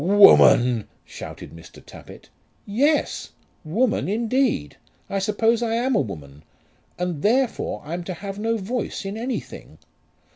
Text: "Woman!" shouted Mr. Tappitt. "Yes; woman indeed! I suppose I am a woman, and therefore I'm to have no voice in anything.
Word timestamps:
"Woman!" 0.03 0.87
shouted 1.05 1.51
Mr. 1.51 1.85
Tappitt. 1.85 2.31
"Yes; 2.65 3.33
woman 3.63 4.09
indeed! 4.09 4.77
I 5.11 5.19
suppose 5.19 5.61
I 5.61 5.75
am 5.75 5.95
a 5.95 6.01
woman, 6.01 6.41
and 6.97 7.21
therefore 7.21 7.83
I'm 7.85 8.03
to 8.05 8.15
have 8.15 8.39
no 8.39 8.57
voice 8.57 9.05
in 9.05 9.15
anything. 9.15 9.77